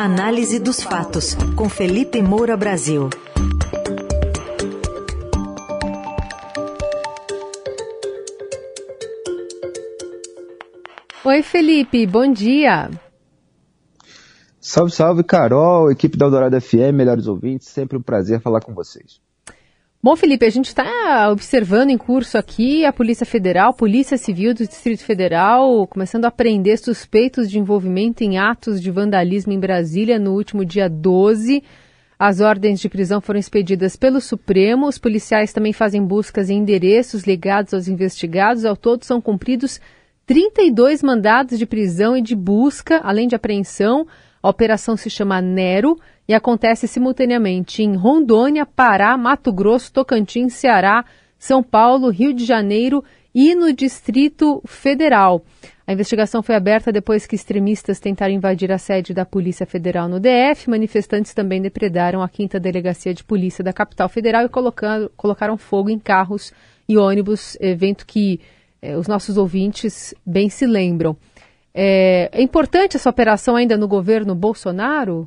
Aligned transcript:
Análise 0.00 0.60
dos 0.60 0.80
fatos, 0.80 1.34
com 1.56 1.68
Felipe 1.68 2.22
Moura 2.22 2.56
Brasil. 2.56 3.10
Oi, 11.24 11.42
Felipe, 11.42 12.06
bom 12.06 12.32
dia. 12.32 12.88
Salve, 14.60 14.92
salve, 14.92 15.24
Carol, 15.24 15.90
equipe 15.90 16.16
da 16.16 16.26
Eldorado 16.26 16.60
FM, 16.60 16.94
melhores 16.94 17.26
ouvintes, 17.26 17.66
sempre 17.66 17.98
um 17.98 18.02
prazer 18.02 18.40
falar 18.40 18.60
com 18.60 18.72
vocês. 18.72 19.20
Bom, 20.00 20.14
Felipe, 20.14 20.46
a 20.46 20.50
gente 20.50 20.68
está 20.68 21.28
observando 21.28 21.90
em 21.90 21.98
curso 21.98 22.38
aqui 22.38 22.84
a 22.84 22.92
Polícia 22.92 23.26
Federal, 23.26 23.74
Polícia 23.74 24.16
Civil 24.16 24.54
do 24.54 24.64
Distrito 24.64 25.02
Federal, 25.02 25.88
começando 25.88 26.24
a 26.24 26.30
prender 26.30 26.78
suspeitos 26.78 27.50
de 27.50 27.58
envolvimento 27.58 28.22
em 28.22 28.38
atos 28.38 28.80
de 28.80 28.92
vandalismo 28.92 29.52
em 29.52 29.58
Brasília 29.58 30.16
no 30.16 30.34
último 30.34 30.64
dia 30.64 30.88
12. 30.88 31.64
As 32.16 32.38
ordens 32.38 32.78
de 32.78 32.88
prisão 32.88 33.20
foram 33.20 33.40
expedidas 33.40 33.96
pelo 33.96 34.20
Supremo. 34.20 34.86
Os 34.86 34.98
policiais 34.98 35.52
também 35.52 35.72
fazem 35.72 36.04
buscas 36.04 36.48
em 36.48 36.58
endereços 36.58 37.24
ligados 37.24 37.74
aos 37.74 37.88
investigados. 37.88 38.64
Ao 38.64 38.76
todo, 38.76 39.04
são 39.04 39.20
cumpridos 39.20 39.80
32 40.26 41.02
mandados 41.02 41.58
de 41.58 41.66
prisão 41.66 42.16
e 42.16 42.22
de 42.22 42.36
busca, 42.36 43.00
além 43.02 43.26
de 43.26 43.34
apreensão. 43.34 44.06
A 44.40 44.48
operação 44.48 44.96
se 44.96 45.10
chama 45.10 45.42
Nero 45.42 45.98
e 46.28 46.34
acontece 46.34 46.86
simultaneamente 46.86 47.82
em 47.82 47.96
Rondônia, 47.96 48.66
Pará, 48.66 49.16
Mato 49.16 49.50
Grosso, 49.50 49.90
Tocantins, 49.90 50.52
Ceará, 50.52 51.04
São 51.38 51.62
Paulo, 51.62 52.10
Rio 52.10 52.34
de 52.34 52.44
Janeiro 52.44 53.02
e 53.34 53.54
no 53.54 53.72
Distrito 53.72 54.62
Federal. 54.66 55.42
A 55.86 55.92
investigação 55.94 56.42
foi 56.42 56.54
aberta 56.54 56.92
depois 56.92 57.26
que 57.26 57.34
extremistas 57.34 57.98
tentaram 57.98 58.34
invadir 58.34 58.70
a 58.70 58.76
sede 58.76 59.14
da 59.14 59.24
Polícia 59.24 59.64
Federal 59.64 60.06
no 60.06 60.20
DF. 60.20 60.68
Manifestantes 60.68 61.32
também 61.32 61.62
depredaram 61.62 62.20
a 62.20 62.28
quinta 62.28 62.60
delegacia 62.60 63.14
de 63.14 63.24
polícia 63.24 63.64
da 63.64 63.72
capital 63.72 64.06
federal 64.10 64.44
e 64.44 64.50
colocaram, 64.50 65.56
fogo 65.56 65.88
em 65.88 65.98
carros 65.98 66.52
e 66.86 66.98
ônibus, 66.98 67.56
evento 67.58 68.04
que 68.04 68.38
eh, 68.82 68.98
os 68.98 69.08
nossos 69.08 69.38
ouvintes 69.38 70.12
bem 70.26 70.50
se 70.50 70.66
lembram. 70.66 71.16
É, 71.72 72.28
é 72.32 72.42
importante 72.42 72.96
essa 72.96 73.08
operação 73.08 73.56
ainda 73.56 73.78
no 73.78 73.88
governo 73.88 74.34
Bolsonaro? 74.34 75.26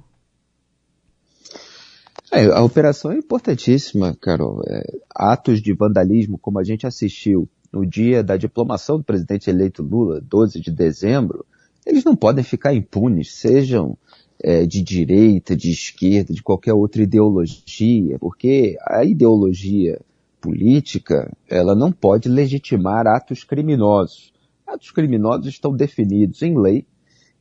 É, 2.32 2.46
a 2.46 2.64
operação 2.64 3.12
é 3.12 3.18
importantíssima, 3.18 4.16
Carol. 4.16 4.62
É, 4.66 4.82
atos 5.14 5.62
de 5.62 5.74
vandalismo, 5.74 6.38
como 6.38 6.60
a 6.60 6.64
gente 6.64 6.88
assistiu 6.88 7.48
no 7.73 7.86
dia 7.86 8.23
da 8.23 8.38
diplomação 8.38 8.98
do 8.98 9.04
presidente 9.04 9.50
eleito 9.50 9.84
Lula, 9.84 10.22
12 10.22 10.62
de 10.62 10.72
dezembro, 10.72 11.46
eles 11.86 12.06
não 12.06 12.16
podem 12.16 12.44
ficar 12.44 12.73
impunes, 12.73 13.34
sejam 13.34 13.98
é, 14.42 14.66
de 14.66 14.82
direita, 14.82 15.56
de 15.58 15.72
esquerda, 15.72 16.34
de 16.34 16.42
qualquer 16.42 16.73
outra 16.73 17.04
ideologia, 17.04 18.18
porque 18.18 18.78
a 18.88 19.04
ideologia 19.04 20.00
política, 20.40 21.32
ela 21.50 21.76
não 21.76 21.92
pode 21.92 22.30
legitimar 22.30 23.08
atos 23.08 23.44
criminosos. 23.44 24.34
Atos 24.66 24.92
criminosos 24.92 25.48
estão 25.48 25.76
definidos 25.76 26.42
em 26.42 26.58
lei 26.58 26.86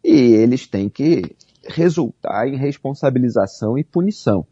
e 0.02 0.10
eles 0.10 0.66
têm 0.66 0.88
que 0.88 1.36
resultar 1.64 2.48
em 2.48 2.56
responsabilização 2.56 3.78
e 3.78 3.84
punição. 3.84 4.46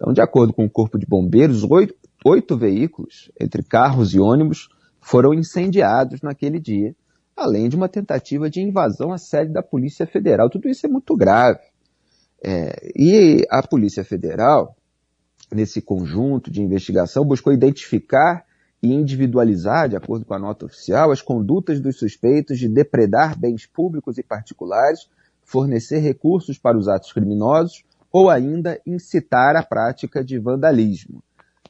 Então, 0.00 0.14
de 0.14 0.22
acordo 0.22 0.54
com 0.54 0.64
o 0.64 0.70
Corpo 0.70 0.98
de 0.98 1.04
Bombeiros, 1.04 1.62
oito, 1.62 1.94
oito 2.24 2.56
veículos, 2.56 3.30
entre 3.38 3.62
carros 3.62 4.14
e 4.14 4.18
ônibus, 4.18 4.70
foram 4.98 5.34
incendiados 5.34 6.22
naquele 6.22 6.58
dia, 6.58 6.96
além 7.36 7.68
de 7.68 7.76
uma 7.76 7.88
tentativa 7.88 8.48
de 8.48 8.62
invasão 8.62 9.12
à 9.12 9.18
sede 9.18 9.52
da 9.52 9.62
Polícia 9.62 10.06
Federal. 10.06 10.48
Tudo 10.48 10.70
isso 10.70 10.86
é 10.86 10.88
muito 10.88 11.14
grave. 11.14 11.60
É, 12.42 12.92
e 12.96 13.46
a 13.50 13.62
Polícia 13.62 14.02
Federal, 14.02 14.74
nesse 15.52 15.82
conjunto 15.82 16.50
de 16.50 16.62
investigação, 16.62 17.22
buscou 17.22 17.52
identificar 17.52 18.46
e 18.82 18.94
individualizar, 18.94 19.86
de 19.86 19.96
acordo 19.96 20.24
com 20.24 20.32
a 20.32 20.38
nota 20.38 20.64
oficial, 20.64 21.10
as 21.10 21.20
condutas 21.20 21.78
dos 21.78 21.98
suspeitos 21.98 22.58
de 22.58 22.70
depredar 22.70 23.38
bens 23.38 23.66
públicos 23.66 24.16
e 24.16 24.22
particulares, 24.22 25.10
fornecer 25.44 25.98
recursos 25.98 26.56
para 26.56 26.78
os 26.78 26.88
atos 26.88 27.12
criminosos 27.12 27.84
ou 28.12 28.28
ainda 28.28 28.80
incitar 28.86 29.56
a 29.56 29.62
prática 29.62 30.24
de 30.24 30.38
vandalismo. 30.38 31.22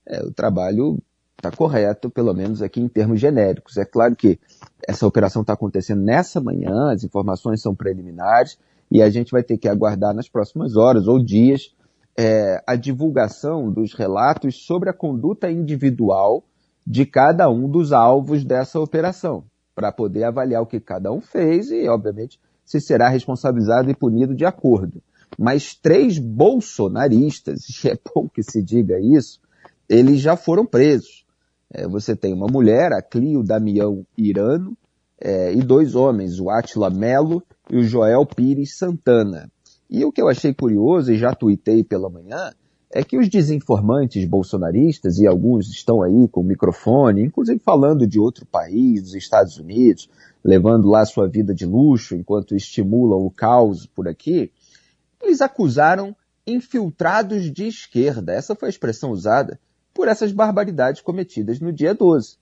É, 0.06 0.22
o 0.22 0.32
trabalho 0.32 0.98
está 1.36 1.50
correto, 1.50 2.10
pelo 2.10 2.34
menos 2.34 2.62
aqui 2.62 2.80
em 2.80 2.88
termos 2.88 3.20
genéricos. 3.20 3.76
É 3.76 3.84
claro 3.84 4.14
que 4.14 4.38
essa 4.86 5.06
operação 5.06 5.42
está 5.42 5.54
acontecendo 5.54 6.02
nessa 6.02 6.40
manhã, 6.40 6.92
as 6.92 7.04
informações 7.04 7.62
são 7.62 7.74
preliminares 7.74 8.58
e 8.90 9.02
a 9.02 9.10
gente 9.10 9.30
vai 9.30 9.42
ter 9.42 9.56
que 9.56 9.68
aguardar 9.68 10.14
nas 10.14 10.28
próximas 10.28 10.76
horas 10.76 11.06
ou 11.06 11.22
dias 11.22 11.74
é, 12.18 12.62
a 12.66 12.76
divulgação 12.76 13.70
dos 13.70 13.94
relatos 13.94 14.66
sobre 14.66 14.90
a 14.90 14.94
conduta 14.94 15.50
individual 15.50 16.44
de 16.86 17.06
cada 17.06 17.48
um 17.48 17.68
dos 17.68 17.92
alvos 17.92 18.44
dessa 18.44 18.80
operação, 18.80 19.44
para 19.74 19.92
poder 19.92 20.24
avaliar 20.24 20.62
o 20.62 20.66
que 20.66 20.80
cada 20.80 21.12
um 21.12 21.20
fez 21.20 21.70
e, 21.70 21.88
obviamente, 21.88 22.40
se 22.64 22.80
será 22.80 23.08
responsabilizado 23.08 23.90
e 23.90 23.94
punido 23.94 24.34
de 24.34 24.44
acordo 24.44 25.00
mas 25.40 25.74
três 25.74 26.18
bolsonaristas, 26.18 27.64
e 27.82 27.88
é 27.88 27.98
bom 28.14 28.28
que 28.28 28.42
se 28.42 28.62
diga 28.62 29.00
isso, 29.00 29.40
eles 29.88 30.20
já 30.20 30.36
foram 30.36 30.66
presos. 30.66 31.24
É, 31.72 31.88
você 31.88 32.14
tem 32.14 32.34
uma 32.34 32.46
mulher, 32.46 32.92
a 32.92 33.00
Clio 33.00 33.42
Damião 33.42 34.04
Irano, 34.18 34.76
é, 35.18 35.54
e 35.54 35.62
dois 35.62 35.94
homens, 35.94 36.38
o 36.38 36.50
Atila 36.50 36.90
Melo 36.90 37.42
e 37.70 37.78
o 37.78 37.82
Joel 37.82 38.26
Pires 38.26 38.76
Santana. 38.76 39.50
E 39.88 40.04
o 40.04 40.12
que 40.12 40.20
eu 40.20 40.28
achei 40.28 40.52
curioso, 40.52 41.10
e 41.10 41.16
já 41.16 41.34
tuitei 41.34 41.82
pela 41.82 42.10
manhã, 42.10 42.52
é 42.92 43.02
que 43.02 43.16
os 43.16 43.28
desinformantes 43.28 44.26
bolsonaristas, 44.26 45.18
e 45.18 45.26
alguns 45.26 45.70
estão 45.70 46.02
aí 46.02 46.28
com 46.28 46.42
o 46.42 46.44
microfone, 46.44 47.22
inclusive 47.22 47.58
falando 47.60 48.06
de 48.06 48.20
outro 48.20 48.44
país, 48.44 49.02
dos 49.02 49.14
Estados 49.14 49.56
Unidos, 49.56 50.10
levando 50.44 50.88
lá 50.88 51.04
sua 51.06 51.26
vida 51.26 51.54
de 51.54 51.64
luxo 51.64 52.14
enquanto 52.14 52.54
estimulam 52.54 53.24
o 53.24 53.30
caos 53.30 53.86
por 53.86 54.06
aqui, 54.06 54.50
eles 55.22 55.40
acusaram 55.40 56.16
infiltrados 56.46 57.52
de 57.52 57.66
esquerda. 57.66 58.32
Essa 58.32 58.54
foi 58.54 58.68
a 58.68 58.70
expressão 58.70 59.10
usada 59.10 59.60
por 59.92 60.08
essas 60.08 60.32
barbaridades 60.32 61.00
cometidas 61.00 61.60
no 61.60 61.72
dia 61.72 61.94
12. 61.94 62.38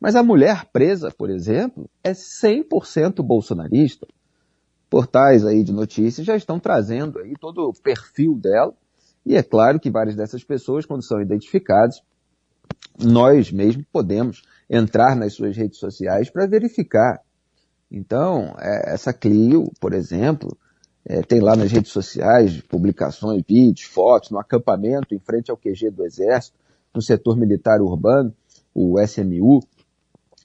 Mas 0.00 0.14
a 0.14 0.22
mulher 0.22 0.66
presa, 0.72 1.10
por 1.10 1.30
exemplo, 1.30 1.88
é 2.02 2.12
100% 2.12 3.22
bolsonarista. 3.22 4.06
Portais 4.88 5.44
aí 5.44 5.62
de 5.62 5.72
notícias 5.72 6.26
já 6.26 6.36
estão 6.36 6.58
trazendo 6.58 7.18
aí 7.18 7.34
todo 7.38 7.68
o 7.68 7.72
perfil 7.74 8.34
dela. 8.34 8.74
E 9.26 9.36
é 9.36 9.42
claro 9.42 9.78
que 9.78 9.90
várias 9.90 10.16
dessas 10.16 10.42
pessoas, 10.42 10.86
quando 10.86 11.02
são 11.02 11.20
identificadas, 11.20 12.00
nós 12.98 13.52
mesmo 13.52 13.84
podemos 13.92 14.42
entrar 14.70 15.14
nas 15.16 15.34
suas 15.34 15.56
redes 15.56 15.78
sociais 15.78 16.30
para 16.30 16.46
verificar. 16.46 17.20
Então, 17.90 18.54
é, 18.58 18.94
essa 18.94 19.12
Clio, 19.12 19.70
por 19.80 19.92
exemplo, 19.92 20.56
é, 21.08 21.22
tem 21.22 21.40
lá 21.40 21.56
nas 21.56 21.72
redes 21.72 21.90
sociais 21.90 22.60
publicações, 22.60 23.42
vídeos, 23.48 23.88
fotos, 23.88 24.30
no 24.30 24.38
acampamento 24.38 25.14
em 25.14 25.18
frente 25.18 25.50
ao 25.50 25.56
QG 25.56 25.90
do 25.90 26.04
Exército, 26.04 26.54
no 26.94 27.00
setor 27.00 27.34
militar 27.34 27.80
urbano, 27.80 28.34
o 28.74 29.00
SMU. 29.00 29.60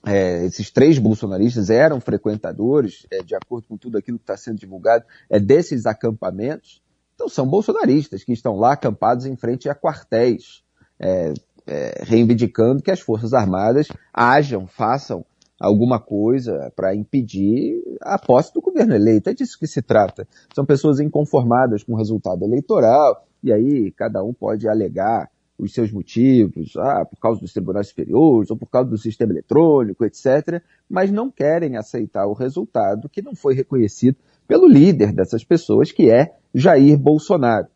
É, 0.06 0.44
esses 0.46 0.70
três 0.70 0.98
bolsonaristas 0.98 1.68
eram 1.68 2.00
frequentadores, 2.00 3.06
é, 3.10 3.22
de 3.22 3.34
acordo 3.34 3.68
com 3.68 3.76
tudo 3.76 3.98
aquilo 3.98 4.18
que 4.18 4.24
está 4.24 4.38
sendo 4.38 4.58
divulgado, 4.58 5.04
é, 5.28 5.38
desses 5.38 5.84
acampamentos. 5.84 6.82
Então 7.14 7.28
são 7.28 7.46
bolsonaristas 7.46 8.24
que 8.24 8.32
estão 8.32 8.56
lá 8.56 8.72
acampados 8.72 9.26
em 9.26 9.36
frente 9.36 9.68
a 9.68 9.74
quartéis, 9.74 10.62
é, 10.98 11.34
é, 11.66 12.02
reivindicando 12.04 12.82
que 12.82 12.90
as 12.90 13.00
Forças 13.00 13.34
Armadas 13.34 13.88
ajam, 14.12 14.66
façam 14.66 15.24
alguma 15.60 16.00
coisa 16.00 16.72
para 16.74 16.94
impedir 16.94 17.82
a 18.00 18.18
posse 18.18 18.52
do 18.52 18.60
governo 18.60 18.94
eleito. 18.94 19.30
É 19.30 19.34
disso 19.34 19.58
que 19.58 19.66
se 19.66 19.82
trata. 19.82 20.26
São 20.54 20.64
pessoas 20.64 21.00
inconformadas 21.00 21.82
com 21.82 21.92
o 21.92 21.96
resultado 21.96 22.42
eleitoral, 22.44 23.26
e 23.42 23.52
aí 23.52 23.90
cada 23.92 24.22
um 24.22 24.32
pode 24.32 24.68
alegar 24.68 25.30
os 25.56 25.72
seus 25.72 25.92
motivos, 25.92 26.76
ah, 26.76 27.04
por 27.04 27.18
causa 27.18 27.40
dos 27.40 27.52
tribunais 27.52 27.88
superiores, 27.88 28.50
ou 28.50 28.56
por 28.56 28.68
causa 28.68 28.90
do 28.90 28.98
sistema 28.98 29.32
eletrônico, 29.32 30.04
etc., 30.04 30.60
mas 30.88 31.12
não 31.12 31.30
querem 31.30 31.76
aceitar 31.76 32.26
o 32.26 32.32
resultado 32.32 33.08
que 33.08 33.22
não 33.22 33.36
foi 33.36 33.54
reconhecido 33.54 34.16
pelo 34.48 34.66
líder 34.66 35.12
dessas 35.12 35.44
pessoas, 35.44 35.92
que 35.92 36.10
é 36.10 36.34
Jair 36.52 36.98
Bolsonaro. 36.98 37.68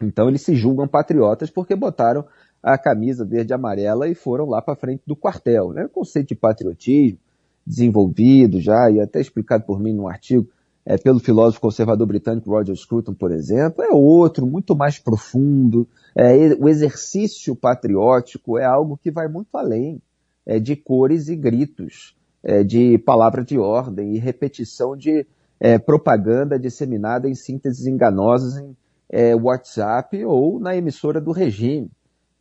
Então 0.00 0.28
eles 0.28 0.42
se 0.42 0.54
julgam 0.54 0.86
patriotas 0.86 1.50
porque 1.50 1.74
botaram 1.74 2.24
a 2.66 2.76
camisa 2.76 3.24
verde 3.24 3.52
e 3.52 3.54
amarela 3.54 4.08
e 4.08 4.14
foram 4.14 4.46
lá 4.46 4.60
para 4.60 4.74
frente 4.74 5.00
do 5.06 5.14
quartel. 5.14 5.72
Né? 5.72 5.84
O 5.84 5.88
conceito 5.88 6.28
de 6.28 6.34
patriotismo, 6.34 7.18
desenvolvido 7.64 8.60
já 8.60 8.90
e 8.90 9.00
até 9.00 9.20
explicado 9.20 9.64
por 9.64 9.78
mim 9.78 9.92
num 9.92 10.08
artigo 10.08 10.48
é, 10.84 10.98
pelo 10.98 11.20
filósofo 11.20 11.60
conservador 11.60 12.08
britânico 12.08 12.50
Roger 12.50 12.74
Scruton, 12.74 13.14
por 13.14 13.30
exemplo, 13.30 13.84
é 13.84 13.90
outro, 13.90 14.46
muito 14.46 14.74
mais 14.74 14.98
profundo. 14.98 15.86
É, 16.14 16.54
o 16.58 16.68
exercício 16.68 17.54
patriótico 17.54 18.58
é 18.58 18.64
algo 18.64 18.96
que 18.96 19.12
vai 19.12 19.28
muito 19.28 19.56
além 19.56 20.02
é, 20.44 20.58
de 20.58 20.74
cores 20.74 21.28
e 21.28 21.36
gritos, 21.36 22.16
é, 22.42 22.64
de 22.64 22.98
palavra 22.98 23.44
de 23.44 23.58
ordem 23.58 24.14
e 24.14 24.18
repetição 24.18 24.96
de 24.96 25.24
é, 25.60 25.78
propaganda 25.78 26.58
disseminada 26.58 27.28
em 27.28 27.34
sínteses 27.34 27.86
enganosas 27.86 28.56
em 28.56 28.76
é, 29.08 29.36
WhatsApp 29.36 30.24
ou 30.24 30.58
na 30.58 30.76
emissora 30.76 31.20
do 31.20 31.30
regime. 31.30 31.90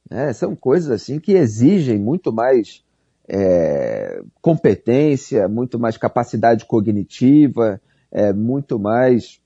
É, 0.10 0.32
são 0.34 0.56
coisas 0.56 0.92
assim 0.92 1.20
que 1.20 1.34
exigem 1.34 1.98
muito 1.98 2.32
mais 2.32 2.84
é, 3.28 4.22
competência, 4.42 5.48
muito 5.48 5.80
mais 5.80 5.98
capacidade 5.98 6.66
cognitiva, 6.66 7.82
é, 8.12 8.32
muito 8.32 8.80
mais 8.80 9.42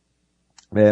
é, 0.75 0.91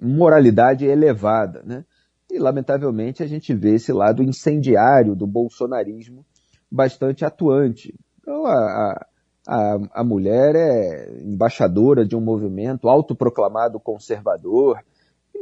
moralidade 0.00 0.86
elevada. 0.86 1.62
Né? 1.64 1.84
E, 2.30 2.38
lamentavelmente, 2.38 3.22
a 3.22 3.26
gente 3.26 3.54
vê 3.54 3.74
esse 3.74 3.92
lado 3.92 4.22
incendiário 4.22 5.14
do 5.14 5.26
bolsonarismo 5.26 6.24
bastante 6.70 7.24
atuante. 7.24 7.94
Então, 8.20 8.46
a, 8.46 9.06
a, 9.46 9.78
a 9.92 10.04
mulher 10.04 10.54
é 10.56 11.20
embaixadora 11.22 12.06
de 12.06 12.16
um 12.16 12.20
movimento 12.20 12.88
autoproclamado 12.88 13.78
conservador, 13.78 14.78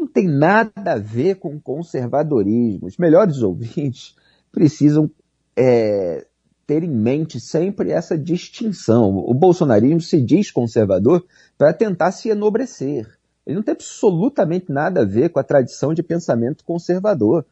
não 0.00 0.06
tem 0.06 0.26
nada 0.26 0.92
a 0.92 0.98
ver 0.98 1.36
com 1.36 1.60
conservadorismo. 1.60 2.86
Os 2.86 2.96
melhores 2.96 3.42
ouvintes 3.42 4.16
precisam 4.50 5.10
é, 5.54 6.26
ter 6.66 6.82
em 6.82 6.90
mente 6.90 7.38
sempre 7.38 7.90
essa 7.90 8.16
distinção. 8.16 9.16
O 9.16 9.34
bolsonarismo 9.34 10.00
se 10.00 10.20
diz 10.20 10.50
conservador 10.50 11.24
para 11.58 11.74
tentar 11.74 12.12
se 12.12 12.30
enobrecer. 12.30 13.06
Ele 13.46 13.56
não 13.56 13.62
tem 13.62 13.72
absolutamente 13.72 14.72
nada 14.72 15.02
a 15.02 15.04
ver 15.04 15.30
com 15.30 15.38
a 15.38 15.44
tradição 15.44 15.92
de 15.92 16.02
pensamento 16.02 16.64
conservador 16.64 17.44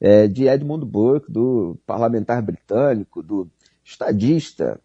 é, 0.00 0.26
de 0.26 0.48
Edmund 0.48 0.84
Burke, 0.84 1.30
do 1.30 1.76
parlamentar 1.86 2.42
britânico, 2.42 3.22
do 3.22 3.46
estadista, 3.84 4.80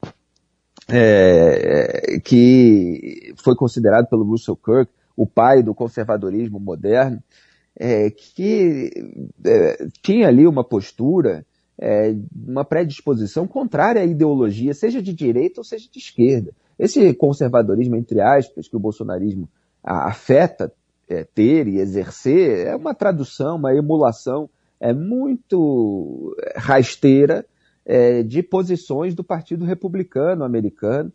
é, 0.88 2.20
que 2.24 3.34
foi 3.38 3.56
considerado 3.56 4.08
pelo 4.08 4.24
Russell 4.24 4.56
Kirk 4.56 4.92
o 5.18 5.26
pai 5.26 5.64
do 5.64 5.74
conservadorismo 5.74 6.60
moderno, 6.60 7.22
é, 7.76 8.12
que 8.12 8.92
é, 9.44 9.88
tinha 10.02 10.28
ali 10.28 10.48
uma 10.48 10.64
postura, 10.64 11.44
é, 11.80 12.16
uma 12.34 12.64
predisposição 12.64 13.48
contrária 13.48 14.02
à 14.02 14.06
ideologia, 14.06 14.74
seja 14.76 15.02
de 15.02 15.12
direita 15.12 15.60
ou 15.60 15.64
seja 15.64 15.90
de 15.92 15.98
esquerda. 15.98 16.54
Esse 16.78 17.14
conservadorismo, 17.16 17.96
entre 17.96 18.22
aspas, 18.22 18.68
que 18.68 18.78
o 18.78 18.80
bolsonarismo 18.80 19.50
afeta 19.84 20.72
é, 21.10 21.24
ter 21.24 21.68
e 21.68 21.80
exercer, 21.80 22.68
é 22.68 22.76
uma 22.76 22.94
tradução, 22.94 23.56
uma 23.56 23.76
emulação 23.76 24.48
é 24.80 24.94
muito 24.94 26.36
rasteira 26.56 27.44
é, 27.84 28.22
de 28.22 28.44
posições 28.44 29.16
do 29.16 29.24
Partido 29.24 29.66
Republicano 29.66 30.44
Americano, 30.44 31.12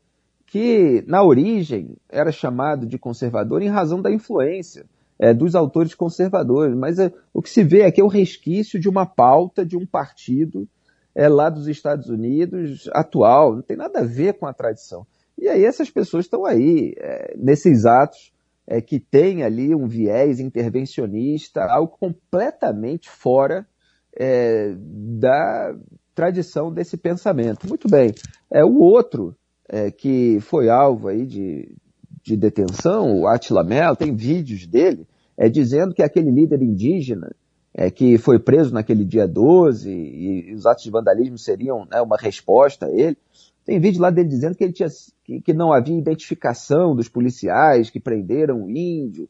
que 0.53 1.03
na 1.07 1.23
origem 1.23 1.97
era 2.11 2.31
chamado 2.31 2.85
de 2.87 2.99
conservador 2.99 3.63
em 3.63 3.71
razão 3.71 4.03
da 4.03 4.11
influência 4.11 4.85
é, 5.19 5.33
dos 5.33 5.55
autores 5.55 5.95
conservadores, 5.95 6.77
mas 6.77 6.99
é, 6.99 7.11
o 7.33 7.41
que 7.41 7.49
se 7.49 7.65
vê 7.65 7.85
aqui 7.85 8.03
é 8.03 8.05
o 8.05 8.09
resquício 8.09 8.79
de 8.79 8.87
uma 8.87 9.07
pauta 9.07 9.65
de 9.65 9.79
um 9.79 9.87
partido 9.87 10.69
é, 11.15 11.27
lá 11.27 11.49
dos 11.49 11.69
Estados 11.69 12.11
Unidos 12.11 12.87
atual, 12.93 13.55
não 13.55 13.63
tem 13.63 13.79
nada 13.79 14.01
a 14.01 14.05
ver 14.05 14.35
com 14.35 14.47
a 14.47 14.53
tradição. 14.53 15.07
E 15.39 15.49
aí 15.49 15.65
essas 15.65 15.89
pessoas 15.89 16.27
estão 16.27 16.45
aí, 16.45 16.93
é, 16.99 17.35
nesses 17.35 17.87
atos 17.87 18.31
é, 18.67 18.83
que 18.83 19.01
tem 19.01 19.45
ali 19.45 19.75
um 19.75 19.89
viés 19.89 20.39
intervencionista, 20.39 21.65
algo 21.65 21.97
completamente 21.99 23.09
fora 23.09 23.67
é, 24.15 24.75
da 24.77 25.75
tradição 26.15 26.71
desse 26.71 26.99
pensamento. 26.99 27.67
Muito 27.67 27.89
bem. 27.89 28.13
É, 28.51 28.63
o 28.63 28.81
outro 28.81 29.35
é, 29.69 29.91
que 29.91 30.39
foi 30.41 30.69
alvo 30.69 31.09
aí 31.09 31.27
de, 31.27 31.75
de 32.23 32.37
detenção, 32.37 33.21
o 33.21 33.27
Attila 33.27 33.65
Mello, 33.65 33.97
tem 33.97 34.15
vídeos 34.15 34.67
dele, 34.67 35.07
é, 35.37 35.49
dizendo 35.49 35.95
que 35.95 36.03
aquele 36.03 36.31
líder 36.31 36.63
indígena 36.63 37.35
é, 37.75 37.91
que 37.91 38.19
foi 38.19 38.39
preso 38.39 38.73
naquele 38.73 39.05
dia 39.05 39.27
12 39.27 39.91
e, 39.91 40.51
e 40.51 40.55
os 40.55 40.67
atos 40.67 40.85
de 40.85 40.91
vandalismo 40.91 41.39
seriam 41.39 41.87
né, 41.91 42.01
uma 42.01 42.17
resposta 42.17 42.87
a 42.87 42.93
ele. 42.93 43.17
Tem 43.65 43.81
vídeo 43.81 44.03
lá 44.03 44.11
dele 44.11 44.29
dizendo 44.29 44.57
que, 44.57 44.65
ele 44.65 44.73
tinha, 44.73 44.89
que, 45.25 45.41
que 45.41 45.53
não 45.53 45.73
havia 45.73 45.97
identificação 45.97 46.95
dos 46.95 47.09
policiais 47.09 47.91
que 47.91 48.01
prenderam 48.01 48.65
o 48.65 48.71
índio, 48.71 49.29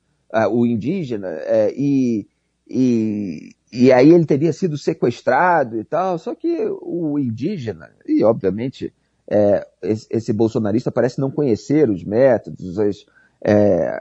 o 0.51 0.67
indígena, 0.67 1.29
é, 1.29 1.73
e, 1.77 2.27
e, 2.67 3.51
e 3.71 3.93
aí 3.93 4.11
ele 4.11 4.25
teria 4.25 4.53
sido 4.53 4.79
sequestrado 4.79 5.79
e 5.79 5.85
tal. 5.85 6.19
Só 6.19 6.35
que 6.35 6.67
o 6.81 7.19
indígena, 7.19 7.91
e 8.07 8.25
obviamente 8.25 8.93
é, 9.31 9.67
esse, 9.83 10.07
esse, 10.11 10.33
bolsonarista 10.33 10.91
parece 10.91 11.21
não 11.21 11.31
conhecer 11.31 11.89
os 11.89 12.05
métodos, 12.05 12.79
as, 12.79 13.07
é, 13.45 13.99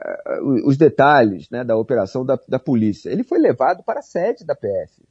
os 0.66 0.78
detalhes 0.78 1.50
né, 1.50 1.64
da 1.64 1.76
operação 1.78 2.26
da, 2.26 2.40
da, 2.48 2.60
polícia. 2.60 3.10
Ele 3.10 3.24
foi 3.24 3.40
levado 3.40 3.84
para 3.84 4.00
a 4.00 4.04
sede 4.04 4.44
da 4.46 4.56
PF. 4.56 5.04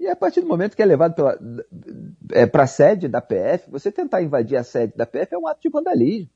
E 0.00 0.08
a 0.08 0.16
partir 0.16 0.40
do 0.40 0.48
momento 0.48 0.74
que 0.74 0.82
é 0.82 0.86
levado 0.86 1.14
é, 2.32 2.46
para 2.46 2.64
a 2.64 2.66
sede 2.66 3.06
da 3.06 3.20
PF, 3.20 3.70
você 3.70 3.92
tentar 3.92 4.22
invadir 4.22 4.56
a 4.56 4.64
sede 4.64 4.94
da 4.96 5.06
PF 5.06 5.34
é 5.34 5.38
um 5.38 5.46
ato 5.46 5.60
de 5.62 5.68
vandalismo. 5.68 6.30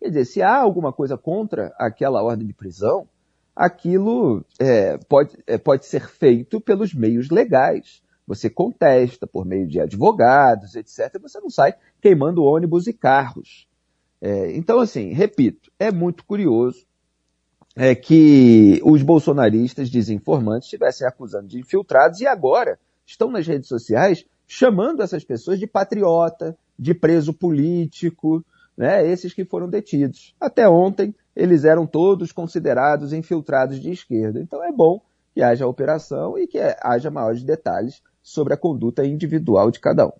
Quer 0.00 0.08
dizer, 0.08 0.24
se 0.24 0.42
há 0.42 0.56
alguma 0.56 0.92
coisa 0.92 1.16
contra 1.16 1.72
aquela 1.78 2.22
ordem 2.22 2.46
de 2.46 2.52
prisão, 2.52 3.06
aquilo 3.54 4.44
é, 4.58 4.98
pode, 5.08 5.38
é, 5.46 5.56
pode 5.56 5.86
ser 5.86 6.08
feito 6.08 6.60
pelos 6.60 6.92
meios 6.92 7.30
legais 7.30 8.02
você 8.34 8.48
contesta 8.48 9.26
por 9.26 9.44
meio 9.44 9.66
de 9.66 9.78
advogados, 9.78 10.74
etc. 10.74 11.20
Você 11.20 11.38
não 11.38 11.50
sai 11.50 11.74
queimando 12.00 12.42
ônibus 12.42 12.86
e 12.86 12.92
carros. 12.92 13.68
É, 14.20 14.56
então, 14.56 14.80
assim, 14.80 15.12
repito, 15.12 15.70
é 15.78 15.92
muito 15.92 16.24
curioso 16.24 16.86
é, 17.76 17.94
que 17.94 18.80
os 18.84 19.02
bolsonaristas 19.02 19.90
desinformantes 19.90 20.64
estivessem 20.64 21.06
acusando 21.06 21.48
de 21.48 21.58
infiltrados 21.58 22.20
e 22.20 22.26
agora 22.26 22.78
estão 23.04 23.30
nas 23.30 23.46
redes 23.46 23.68
sociais 23.68 24.24
chamando 24.46 25.02
essas 25.02 25.24
pessoas 25.24 25.58
de 25.58 25.66
patriota, 25.66 26.56
de 26.78 26.94
preso 26.94 27.34
político, 27.34 28.44
né, 28.76 29.06
esses 29.06 29.34
que 29.34 29.44
foram 29.44 29.68
detidos. 29.68 30.34
Até 30.40 30.68
ontem, 30.68 31.14
eles 31.36 31.64
eram 31.64 31.86
todos 31.86 32.32
considerados 32.32 33.12
infiltrados 33.12 33.78
de 33.78 33.90
esquerda. 33.90 34.40
Então 34.40 34.64
é 34.64 34.72
bom 34.72 35.02
que 35.34 35.42
haja 35.42 35.66
operação 35.66 36.38
e 36.38 36.46
que 36.46 36.58
haja 36.82 37.10
maiores 37.10 37.42
detalhes 37.42 38.02
sobre 38.22 38.54
a 38.54 38.56
conduta 38.56 39.04
individual 39.04 39.70
de 39.70 39.80
cada 39.80 40.06
um. 40.06 40.12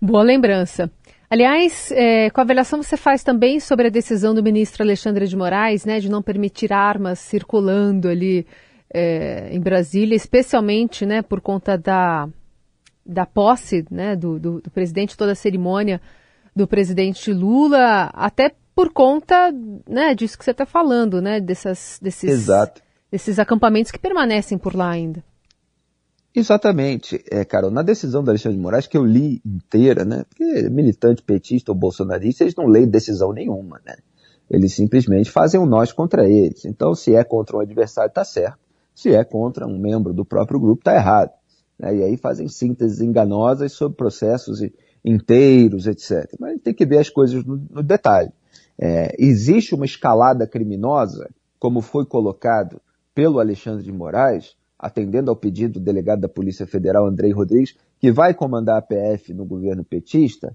Boa 0.00 0.22
lembrança. 0.22 0.90
Aliás, 1.30 1.90
é, 1.92 2.28
com 2.30 2.40
a 2.40 2.44
avaliação 2.44 2.82
você 2.82 2.96
faz 2.96 3.22
também 3.22 3.58
sobre 3.58 3.86
a 3.86 3.90
decisão 3.90 4.34
do 4.34 4.42
ministro 4.42 4.82
Alexandre 4.82 5.26
de 5.26 5.36
Moraes, 5.36 5.84
né, 5.84 5.98
de 5.98 6.10
não 6.10 6.22
permitir 6.22 6.72
armas 6.72 7.18
circulando 7.18 8.08
ali 8.08 8.46
é, 8.92 9.48
em 9.50 9.60
Brasília, 9.60 10.14
especialmente, 10.14 11.06
né, 11.06 11.22
por 11.22 11.40
conta 11.40 11.78
da, 11.78 12.28
da 13.04 13.26
posse, 13.26 13.84
né, 13.90 14.14
do, 14.14 14.38
do, 14.38 14.60
do 14.60 14.70
presidente, 14.70 15.16
toda 15.16 15.32
a 15.32 15.34
cerimônia 15.34 16.00
do 16.54 16.68
presidente 16.68 17.32
Lula, 17.32 18.10
até 18.12 18.52
por 18.74 18.92
conta, 18.92 19.52
né, 19.88 20.14
disso 20.14 20.38
que 20.38 20.44
você 20.44 20.50
está 20.50 20.66
falando, 20.66 21.20
né, 21.22 21.40
dessas, 21.40 21.98
desses, 22.02 22.30
Exato. 22.30 22.82
desses 23.10 23.38
acampamentos 23.38 23.90
que 23.90 23.98
permanecem 23.98 24.58
por 24.58 24.74
lá 24.74 24.90
ainda. 24.90 25.24
Exatamente, 26.34 27.24
é, 27.30 27.44
Carol. 27.44 27.70
Na 27.70 27.82
decisão 27.82 28.24
do 28.24 28.30
Alexandre 28.30 28.56
de 28.56 28.62
Moraes, 28.62 28.88
que 28.88 28.96
eu 28.96 29.04
li 29.04 29.40
inteira, 29.46 30.04
né? 30.04 30.24
Porque 30.28 30.68
militante 30.68 31.22
petista 31.22 31.70
ou 31.70 31.78
bolsonarista, 31.78 32.42
eles 32.42 32.56
não 32.56 32.66
leem 32.66 32.88
decisão 32.88 33.32
nenhuma, 33.32 33.80
né? 33.86 33.96
Eles 34.50 34.74
simplesmente 34.74 35.30
fazem 35.30 35.60
um 35.60 35.66
nós 35.66 35.92
contra 35.92 36.28
eles. 36.28 36.64
Então, 36.64 36.94
se 36.94 37.14
é 37.14 37.22
contra 37.22 37.56
um 37.56 37.60
adversário, 37.60 38.08
está 38.08 38.24
certo. 38.24 38.58
Se 38.94 39.14
é 39.14 39.22
contra 39.24 39.66
um 39.66 39.78
membro 39.78 40.12
do 40.12 40.24
próprio 40.24 40.58
grupo, 40.58 40.80
está 40.80 40.94
errado. 40.94 41.30
Né? 41.78 41.96
E 41.96 42.02
aí 42.02 42.16
fazem 42.16 42.48
sínteses 42.48 43.00
enganosas 43.00 43.72
sobre 43.72 43.96
processos 43.96 44.60
inteiros, 45.04 45.86
etc. 45.86 46.34
Mas 46.38 46.60
tem 46.60 46.74
que 46.74 46.84
ver 46.84 46.98
as 46.98 47.08
coisas 47.08 47.44
no, 47.44 47.56
no 47.70 47.82
detalhe. 47.82 48.30
É, 48.78 49.14
existe 49.18 49.74
uma 49.74 49.84
escalada 49.84 50.46
criminosa, 50.46 51.30
como 51.60 51.80
foi 51.80 52.04
colocado 52.04 52.80
pelo 53.14 53.38
Alexandre 53.38 53.84
de 53.84 53.92
Moraes, 53.92 54.56
atendendo 54.84 55.30
ao 55.30 55.36
pedido 55.36 55.80
do 55.80 55.84
delegado 55.84 56.20
da 56.20 56.28
Polícia 56.28 56.66
Federal, 56.66 57.06
Andrei 57.06 57.32
Rodrigues, 57.32 57.74
que 57.98 58.12
vai 58.12 58.34
comandar 58.34 58.76
a 58.76 58.82
PF 58.82 59.32
no 59.32 59.46
governo 59.46 59.82
petista, 59.82 60.54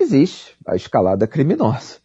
existe 0.00 0.56
a 0.66 0.74
escalada 0.74 1.26
criminosa. 1.26 1.96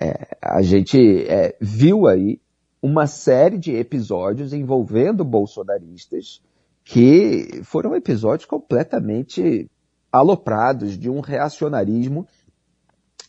É, 0.00 0.36
a 0.40 0.62
gente 0.62 1.26
é, 1.26 1.56
viu 1.60 2.06
aí 2.06 2.40
uma 2.80 3.08
série 3.08 3.58
de 3.58 3.74
episódios 3.74 4.52
envolvendo 4.52 5.24
bolsonaristas 5.24 6.40
que 6.84 7.60
foram 7.64 7.96
episódios 7.96 8.46
completamente 8.46 9.68
aloprados 10.12 10.96
de 10.96 11.10
um 11.10 11.18
reacionarismo 11.18 12.24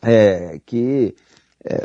é, 0.03 0.59
que 0.63 1.15
é, 1.65 1.83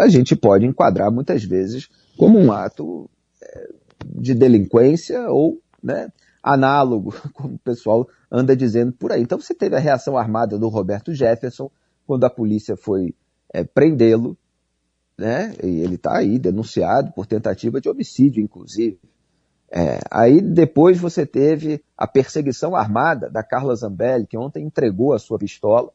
a 0.00 0.08
gente 0.08 0.34
pode 0.34 0.64
enquadrar 0.64 1.12
muitas 1.12 1.44
vezes 1.44 1.86
como 2.16 2.38
um 2.38 2.50
ato 2.50 3.10
é, 3.42 3.68
de 4.04 4.34
delinquência 4.34 5.28
ou 5.30 5.60
né, 5.82 6.10
análogo, 6.42 7.14
como 7.32 7.54
o 7.54 7.58
pessoal 7.58 8.08
anda 8.30 8.56
dizendo 8.56 8.92
por 8.92 9.12
aí. 9.12 9.22
Então 9.22 9.40
você 9.40 9.54
teve 9.54 9.76
a 9.76 9.80
reação 9.80 10.16
armada 10.16 10.58
do 10.58 10.68
Roberto 10.68 11.14
Jefferson 11.14 11.70
quando 12.06 12.24
a 12.24 12.30
polícia 12.30 12.76
foi 12.76 13.14
é, 13.52 13.64
prendê-lo 13.64 14.36
né? 15.18 15.54
E 15.62 15.80
ele 15.80 15.94
está 15.94 16.18
aí 16.18 16.38
denunciado 16.38 17.12
por 17.12 17.26
tentativa 17.26 17.80
de 17.80 17.88
homicídio, 17.88 18.42
inclusive. 18.42 19.00
É, 19.70 19.98
aí 20.10 20.40
depois 20.40 20.98
você 20.98 21.26
teve 21.26 21.82
a 21.96 22.06
perseguição 22.06 22.76
armada 22.76 23.28
da 23.30 23.42
Carla 23.42 23.74
Zambelli, 23.74 24.26
que 24.26 24.38
ontem 24.38 24.64
entregou 24.64 25.12
a 25.12 25.18
sua 25.18 25.38
pistola. 25.38 25.90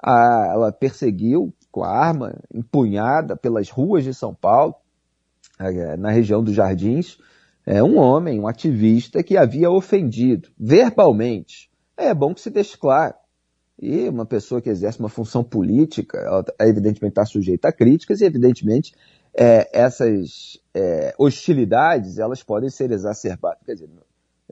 A, 0.00 0.50
ela 0.52 0.72
perseguiu 0.72 1.52
com 1.72 1.82
a 1.82 1.88
arma 1.88 2.34
empunhada 2.52 3.36
pelas 3.36 3.70
ruas 3.70 4.04
de 4.04 4.12
São 4.12 4.34
Paulo, 4.34 4.74
na 5.98 6.10
região 6.10 6.42
dos 6.42 6.54
Jardins, 6.54 7.18
é, 7.66 7.82
um 7.82 7.98
homem, 7.98 8.40
um 8.40 8.46
ativista 8.46 9.22
que 9.22 9.36
havia 9.36 9.70
ofendido 9.70 10.48
verbalmente. 10.58 11.70
É 11.96 12.12
bom 12.12 12.34
que 12.34 12.40
se 12.40 12.50
deixe 12.50 12.76
claro. 12.76 13.14
E 13.80 14.08
uma 14.08 14.26
pessoa 14.26 14.60
que 14.60 14.70
exerce 14.70 15.00
uma 15.00 15.08
função 15.08 15.42
política, 15.42 16.18
ela 16.18 16.44
evidentemente 16.60 17.12
está 17.12 17.24
sujeita 17.24 17.68
a 17.68 17.72
críticas 17.72 18.20
e 18.20 18.24
evidentemente 18.24 18.94
é, 19.36 19.68
essas 19.72 20.60
é, 20.72 21.14
hostilidades 21.18 22.18
elas 22.18 22.42
podem 22.42 22.70
ser 22.70 22.90
exacerbadas. 22.92 23.58
Quer 23.64 23.74
dizer, 23.74 23.88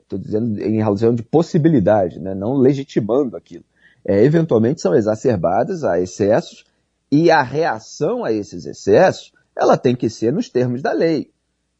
estou 0.01 0.19
dizendo 0.19 0.59
em 0.61 0.81
razão 0.81 1.15
de 1.15 1.23
possibilidade, 1.23 2.19
né, 2.19 2.35
não 2.35 2.55
legitimando 2.55 3.37
aquilo. 3.37 3.63
É, 4.05 4.23
eventualmente 4.23 4.81
são 4.81 4.93
exacerbadas 4.93 5.83
a 5.85 6.01
excessos 6.01 6.65
e 7.09 7.31
a 7.31 7.41
reação 7.41 8.25
a 8.25 8.33
esses 8.33 8.65
excessos 8.65 9.31
ela 9.55 9.77
tem 9.77 9.95
que 9.95 10.09
ser 10.09 10.31
nos 10.31 10.49
termos 10.49 10.81
da 10.81 10.91
lei. 10.91 11.31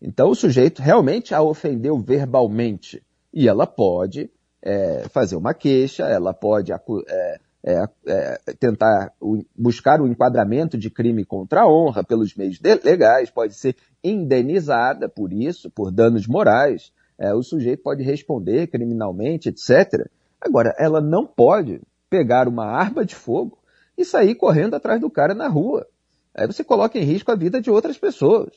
Então 0.02 0.30
o 0.30 0.36
sujeito 0.36 0.82
realmente 0.82 1.34
a 1.34 1.42
ofendeu 1.42 1.98
verbalmente 1.98 3.02
e 3.34 3.48
ela 3.48 3.66
pode 3.66 4.30
é, 4.62 5.06
fazer 5.10 5.36
uma 5.36 5.54
queixa, 5.54 6.04
ela 6.04 6.34
pode 6.34 6.72
é, 6.72 7.40
é, 7.66 7.86
é, 8.08 8.38
tentar 8.60 9.14
buscar 9.58 10.02
o 10.02 10.08
enquadramento 10.08 10.78
de 10.78 10.90
crime 10.90 11.24
contra 11.24 11.62
a 11.62 11.68
honra 11.68 12.04
pelos 12.04 12.36
meios 12.36 12.60
legais, 12.84 13.30
pode 13.30 13.54
ser 13.54 13.76
indenizada 14.04 15.08
por 15.08 15.32
isso, 15.32 15.72
por 15.72 15.92
danos 15.92 16.28
morais, 16.28 16.92
é, 17.18 17.34
o 17.34 17.42
sujeito 17.42 17.82
pode 17.82 18.04
responder 18.04 18.68
criminalmente, 18.68 19.50
etc. 19.50 20.08
Agora, 20.42 20.76
ela 20.78 21.00
não 21.00 21.26
pode 21.26 21.82
pegar 22.10 22.48
uma 22.48 22.66
arma 22.66 23.06
de 23.06 23.16
fogo 23.16 23.58
e 23.98 24.04
sair 24.04 24.36
correndo 24.36 24.76
atrás 24.76 25.00
do 25.00 25.10
cara 25.10 25.34
na 25.34 25.48
rua. 25.48 25.88
Aí 26.36 26.48
você 26.48 26.64
coloca 26.64 26.98
em 26.98 27.04
risco 27.04 27.32
a 27.32 27.36
vida 27.36 27.62
de 27.62 27.70
outras 27.70 27.98
pessoas. 27.98 28.50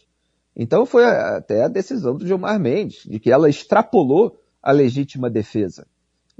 Então 0.54 0.86
foi 0.86 1.04
até 1.04 1.64
a 1.64 1.68
decisão 1.68 2.16
do 2.16 2.26
Gilmar 2.26 2.58
Mendes, 2.58 3.02
de 3.04 3.18
que 3.18 3.30
ela 3.30 3.48
extrapolou 3.48 4.40
a 4.62 4.72
legítima 4.72 5.28
defesa 5.28 5.86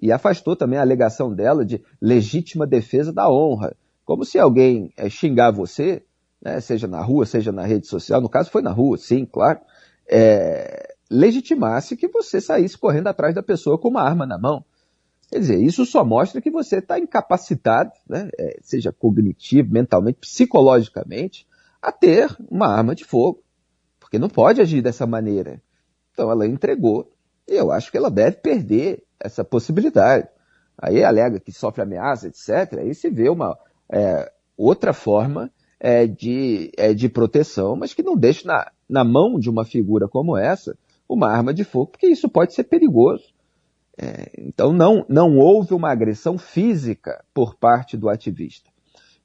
e 0.00 0.12
afastou 0.12 0.54
também 0.54 0.78
a 0.78 0.82
alegação 0.82 1.32
dela 1.32 1.64
de 1.64 1.82
legítima 2.00 2.66
defesa 2.66 3.12
da 3.12 3.30
honra. 3.30 3.74
Como 4.04 4.24
se 4.24 4.38
alguém 4.38 4.92
é, 4.96 5.08
xingar 5.08 5.50
você, 5.50 6.02
né, 6.40 6.60
seja 6.60 6.86
na 6.86 7.02
rua, 7.02 7.26
seja 7.26 7.50
na 7.50 7.64
rede 7.64 7.86
social, 7.86 8.20
no 8.20 8.28
caso 8.28 8.50
foi 8.50 8.62
na 8.62 8.70
rua, 8.70 8.96
sim, 8.96 9.24
claro, 9.24 9.60
é, 10.08 10.94
legitimasse 11.10 11.96
que 11.96 12.08
você 12.08 12.40
saísse 12.40 12.76
correndo 12.76 13.08
atrás 13.08 13.34
da 13.34 13.42
pessoa 13.42 13.78
com 13.78 13.88
uma 13.88 14.02
arma 14.02 14.26
na 14.26 14.38
mão. 14.38 14.64
Quer 15.28 15.40
dizer, 15.40 15.60
isso 15.60 15.84
só 15.84 16.04
mostra 16.04 16.40
que 16.40 16.50
você 16.50 16.78
está 16.78 16.98
incapacitado, 16.98 17.90
né, 18.08 18.28
é, 18.38 18.58
seja 18.62 18.92
cognitivo, 18.92 19.72
mentalmente, 19.72 20.18
psicologicamente, 20.20 21.46
a 21.82 21.90
ter 21.90 22.34
uma 22.48 22.68
arma 22.68 22.94
de 22.94 23.04
fogo. 23.04 23.42
Porque 23.98 24.18
não 24.18 24.28
pode 24.28 24.60
agir 24.60 24.82
dessa 24.82 25.06
maneira. 25.06 25.60
Então 26.12 26.30
ela 26.30 26.46
entregou 26.46 27.12
e 27.48 27.54
eu 27.54 27.70
acho 27.70 27.90
que 27.90 27.96
ela 27.96 28.10
deve 28.10 28.36
perder 28.36 29.02
essa 29.20 29.44
possibilidade. 29.44 30.28
Aí 30.78 31.02
alega 31.02 31.40
que 31.40 31.52
sofre 31.52 31.82
ameaça, 31.82 32.28
etc. 32.28 32.78
Aí 32.78 32.94
se 32.94 33.08
vê 33.10 33.28
uma 33.28 33.58
é, 33.90 34.30
outra 34.56 34.92
forma 34.92 35.50
é, 35.78 36.06
de, 36.06 36.70
é, 36.76 36.92
de 36.92 37.08
proteção, 37.08 37.76
mas 37.76 37.94
que 37.94 38.02
não 38.02 38.16
deixe 38.16 38.46
na, 38.46 38.70
na 38.88 39.04
mão 39.04 39.38
de 39.38 39.48
uma 39.48 39.64
figura 39.64 40.08
como 40.08 40.36
essa 40.36 40.76
uma 41.08 41.30
arma 41.30 41.54
de 41.54 41.62
fogo, 41.62 41.92
porque 41.92 42.08
isso 42.08 42.28
pode 42.28 42.52
ser 42.52 42.64
perigoso. 42.64 43.32
É, 43.98 44.30
então 44.38 44.72
não, 44.72 45.06
não 45.08 45.38
houve 45.38 45.72
uma 45.72 45.90
agressão 45.90 46.36
física 46.36 47.24
por 47.32 47.54
parte 47.54 47.96
do 47.96 48.08
ativista. 48.08 48.70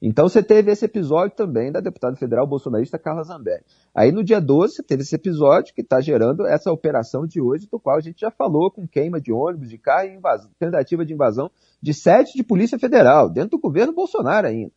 Então 0.01 0.27
você 0.27 0.41
teve 0.41 0.71
esse 0.71 0.83
episódio 0.83 1.35
também 1.35 1.71
da 1.71 1.79
deputada 1.79 2.15
federal 2.15 2.47
bolsonarista 2.47 2.97
Carla 2.97 3.23
Zambelli. 3.23 3.63
Aí 3.93 4.11
no 4.11 4.23
dia 4.23 4.41
12 4.41 4.75
você 4.75 4.83
teve 4.83 5.03
esse 5.03 5.13
episódio 5.13 5.75
que 5.75 5.81
está 5.81 6.01
gerando 6.01 6.47
essa 6.47 6.71
operação 6.71 7.27
de 7.27 7.39
hoje, 7.39 7.67
do 7.69 7.79
qual 7.79 7.97
a 7.97 8.01
gente 8.01 8.21
já 8.21 8.31
falou, 8.31 8.71
com 8.71 8.87
queima 8.87 9.21
de 9.21 9.31
ônibus, 9.31 9.69
de 9.69 9.77
carro 9.77 10.07
e 10.07 10.15
invasão, 10.15 10.49
tentativa 10.57 11.05
de 11.05 11.13
invasão 11.13 11.51
de 11.79 11.93
sede 11.93 12.31
de 12.33 12.43
Polícia 12.43 12.79
Federal, 12.79 13.29
dentro 13.29 13.51
do 13.51 13.59
governo 13.59 13.93
Bolsonaro 13.93 14.47
ainda. 14.47 14.71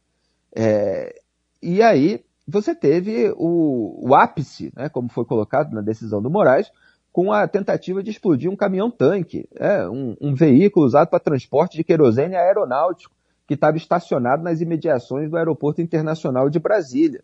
É, 0.55 1.15
e 1.63 1.83
aí 1.83 2.23
você 2.47 2.75
teve 2.75 3.33
o, 3.37 4.07
o 4.07 4.15
ápice, 4.15 4.71
né, 4.77 4.91
como 4.91 5.09
foi 5.09 5.25
colocado 5.25 5.73
na 5.73 5.81
decisão 5.81 6.21
do 6.21 6.29
Moraes, 6.29 6.71
com 7.15 7.33
a 7.33 7.47
tentativa 7.47 8.03
de 8.03 8.11
explodir 8.11 8.51
um 8.51 8.57
caminhão-tanque, 8.57 9.49
é, 9.55 9.89
um, 9.89 10.17
um 10.21 10.35
veículo 10.35 10.85
usado 10.85 11.09
para 11.09 11.21
transporte 11.21 11.77
de 11.77 11.85
querosene 11.85 12.35
aeronáutico 12.35 13.15
que 13.47 13.55
estava 13.55 13.77
estacionado 13.77 14.43
nas 14.43 14.61
imediações 14.61 15.31
do 15.31 15.37
Aeroporto 15.37 15.81
Internacional 15.81 16.51
de 16.51 16.59
Brasília. 16.59 17.23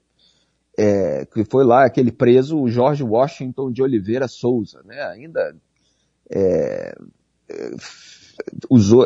É, 0.79 1.27
que 1.27 1.45
foi 1.45 1.65
lá 1.65 1.85
aquele 1.85 2.13
preso, 2.13 2.57
o 2.57 2.69
Jorge 2.69 3.03
Washington 3.03 3.73
de 3.73 3.83
Oliveira 3.83 4.29
Souza, 4.29 4.81
né? 4.85 5.03
Ainda 5.03 5.57
é, 6.31 6.95
é 7.49 7.71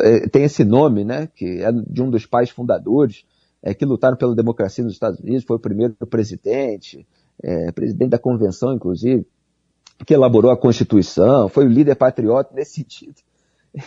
é, 0.02 0.28
tem 0.28 0.44
esse 0.44 0.64
nome, 0.64 1.02
né? 1.02 1.30
Que 1.34 1.62
é 1.62 1.72
de 1.72 2.02
um 2.02 2.10
dos 2.10 2.26
pais 2.26 2.50
fundadores, 2.50 3.24
é, 3.62 3.72
que 3.72 3.86
lutaram 3.86 4.18
pela 4.18 4.36
democracia 4.36 4.84
nos 4.84 4.92
Estados 4.92 5.18
Unidos, 5.18 5.44
foi 5.44 5.56
o 5.56 5.60
primeiro 5.60 5.94
presidente, 6.10 7.06
é, 7.42 7.72
presidente 7.72 8.10
da 8.10 8.18
convenção, 8.18 8.74
inclusive, 8.74 9.26
que 10.06 10.14
elaborou 10.14 10.50
a 10.50 10.56
Constituição, 10.56 11.48
foi 11.48 11.66
o 11.66 11.68
líder 11.68 11.94
patriota 11.94 12.54
nesse 12.54 12.74
sentido 12.74 13.14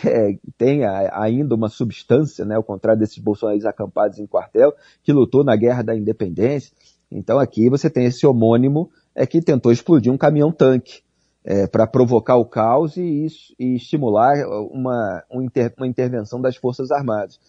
é, 0.04 0.38
tem 0.56 0.84
a, 0.84 1.22
ainda 1.22 1.54
uma 1.54 1.68
substância, 1.68 2.44
né, 2.44 2.56
ao 2.56 2.62
contrário 2.62 3.00
desses 3.00 3.18
bolsonaristas 3.18 3.70
acampados 3.70 4.18
em 4.18 4.26
quartel, 4.26 4.74
que 5.02 5.12
lutou 5.12 5.42
na 5.42 5.56
Guerra 5.56 5.82
da 5.82 5.96
Independência. 5.96 6.72
Então 7.10 7.38
aqui 7.38 7.70
você 7.70 7.88
tem 7.88 8.04
esse 8.04 8.26
homônimo 8.26 8.90
é, 9.14 9.26
que 9.26 9.40
tentou 9.40 9.72
explodir 9.72 10.12
um 10.12 10.18
caminhão-tanque 10.18 11.02
é, 11.44 11.66
para 11.66 11.86
provocar 11.86 12.36
o 12.36 12.44
caos 12.44 12.96
e, 12.96 13.26
e 13.58 13.76
estimular 13.76 14.34
uma, 14.70 15.24
inter, 15.32 15.72
uma, 15.78 15.86
intervenção 15.86 16.40
das 16.40 16.56
Forças 16.56 16.90
Armadas. 16.90 17.40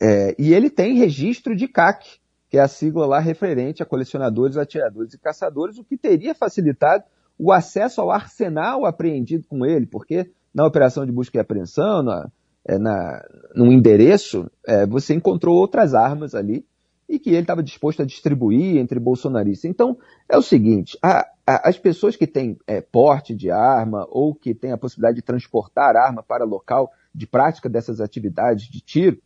É, 0.00 0.34
e 0.38 0.54
ele 0.54 0.70
tem 0.70 0.96
registro 0.96 1.54
de 1.54 1.68
CAC, 1.68 2.18
que 2.48 2.56
é 2.56 2.60
a 2.60 2.68
sigla 2.68 3.06
lá 3.06 3.18
referente 3.18 3.82
a 3.82 3.86
colecionadores, 3.86 4.56
atiradores 4.56 5.12
e 5.12 5.18
caçadores, 5.18 5.76
o 5.76 5.84
que 5.84 5.96
teria 5.96 6.34
facilitado 6.34 7.04
o 7.38 7.52
acesso 7.52 8.00
ao 8.00 8.10
arsenal 8.10 8.86
apreendido 8.86 9.46
com 9.48 9.64
ele, 9.64 9.86
porque 9.86 10.30
na 10.54 10.66
operação 10.66 11.04
de 11.04 11.12
busca 11.12 11.36
e 11.36 11.40
apreensão, 11.40 12.02
na, 12.02 12.30
é, 12.64 12.78
na, 12.78 13.22
endereço, 13.56 14.50
é, 14.66 14.86
você 14.86 15.14
encontrou 15.14 15.56
outras 15.56 15.94
armas 15.94 16.34
ali 16.34 16.64
e 17.08 17.18
que 17.18 17.30
ele 17.30 17.40
estava 17.40 17.62
disposto 17.62 18.02
a 18.02 18.06
distribuir 18.06 18.78
entre 18.78 18.98
bolsonaristas. 18.98 19.70
Então, 19.70 19.98
é 20.28 20.38
o 20.38 20.42
seguinte, 20.42 20.96
a, 21.02 21.26
a, 21.46 21.68
as 21.68 21.76
pessoas 21.76 22.16
que 22.16 22.26
têm 22.26 22.56
é, 22.66 22.80
porte 22.80 23.34
de 23.34 23.50
arma 23.50 24.06
ou 24.08 24.34
que 24.34 24.54
têm 24.54 24.72
a 24.72 24.78
possibilidade 24.78 25.16
de 25.16 25.22
transportar 25.22 25.96
arma 25.96 26.22
para 26.22 26.44
local 26.44 26.90
de 27.14 27.26
prática 27.26 27.68
dessas 27.68 28.00
atividades 28.00 28.66
de 28.66 28.80
tiro, 28.80 29.18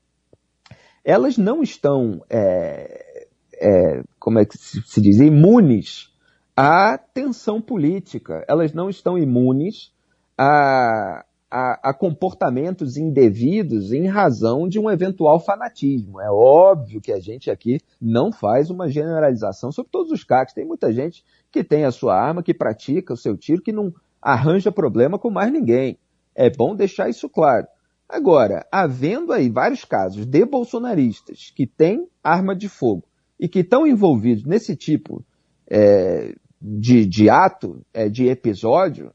elas 1.05 1.39
não 1.39 1.63
estão, 1.63 2.23
é, 2.29 3.27
é, 3.55 4.03
como 4.19 4.39
é 4.39 4.45
que 4.45 4.59
se 4.59 5.01
diz, 5.01 5.19
imunes 5.21 6.13
à 6.61 6.99
tensão 6.99 7.61
política. 7.61 8.45
Elas 8.49 8.73
não 8.73 8.91
estão 8.91 9.17
imunes 9.17 9.93
a, 10.37 11.25
a, 11.49 11.91
a, 11.91 11.95
comportamentos 11.95 12.97
indevidos 12.97 13.93
em 13.93 14.09
razão 14.09 14.69
de 14.69 14.77
um 14.77 14.91
eventual 14.91 15.39
fanatismo. 15.39 16.21
É 16.21 16.29
óbvio 16.29 17.01
que 17.01 17.13
a 17.13 17.21
gente 17.21 17.49
aqui 17.49 17.79
não 18.01 18.33
faz 18.33 18.71
uma 18.71 18.89
generalização 18.89 19.71
sobre 19.71 19.93
todos 19.93 20.11
os 20.11 20.25
CACs. 20.25 20.53
Tem 20.53 20.67
muita 20.67 20.93
gente 20.93 21.25
que 21.49 21.63
tem 21.63 21.85
a 21.85 21.93
sua 21.93 22.21
arma, 22.21 22.43
que 22.43 22.53
pratica 22.53 23.15
o 23.15 23.17
seu 23.17 23.37
tiro, 23.37 23.63
que 23.63 23.71
não 23.71 23.95
arranja 24.21 24.73
problema 24.73 25.17
com 25.17 25.31
mais 25.31 25.53
ninguém. 25.53 25.97
É 26.35 26.51
bom 26.51 26.75
deixar 26.75 27.09
isso 27.09 27.29
claro. 27.29 27.69
Agora, 28.09 28.67
havendo 28.73 29.33
aí 29.33 29.49
vários 29.49 29.85
casos 29.85 30.27
de 30.27 30.45
bolsonaristas 30.45 31.53
que 31.55 31.69
têm 31.69 32.09
arma 32.21 32.57
de 32.57 32.69
fogo 32.69 33.05
e 33.39 33.47
que 33.47 33.61
estão 33.61 33.87
envolvidos 33.87 34.45
nesse 34.45 34.75
tipo 34.75 35.25
é, 35.71 36.35
de, 36.79 37.05
de 37.05 37.29
ato, 37.29 37.85
é, 37.93 38.09
de 38.09 38.29
episódio, 38.29 39.13